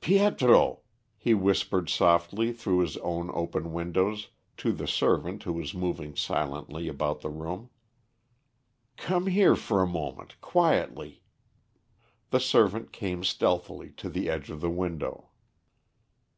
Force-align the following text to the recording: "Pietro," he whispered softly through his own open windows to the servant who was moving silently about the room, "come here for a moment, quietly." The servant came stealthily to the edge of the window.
"Pietro," 0.00 0.80
he 1.18 1.34
whispered 1.34 1.90
softly 1.90 2.54
through 2.54 2.78
his 2.78 2.96
own 2.96 3.30
open 3.34 3.70
windows 3.74 4.28
to 4.56 4.72
the 4.72 4.86
servant 4.86 5.42
who 5.42 5.52
was 5.52 5.74
moving 5.74 6.16
silently 6.16 6.88
about 6.88 7.20
the 7.20 7.28
room, 7.28 7.68
"come 8.96 9.26
here 9.26 9.54
for 9.54 9.82
a 9.82 9.86
moment, 9.86 10.40
quietly." 10.40 11.22
The 12.30 12.40
servant 12.40 12.92
came 12.92 13.24
stealthily 13.24 13.90
to 13.98 14.08
the 14.08 14.30
edge 14.30 14.48
of 14.48 14.62
the 14.62 14.70
window. 14.70 15.28